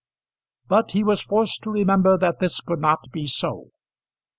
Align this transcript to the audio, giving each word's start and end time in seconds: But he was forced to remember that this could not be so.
But 0.67 0.93
he 0.93 1.03
was 1.03 1.21
forced 1.21 1.61
to 1.61 1.69
remember 1.69 2.17
that 2.17 2.39
this 2.39 2.59
could 2.59 2.79
not 2.81 3.11
be 3.11 3.27
so. 3.27 3.69